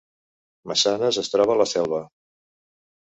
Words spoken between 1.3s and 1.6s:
troba a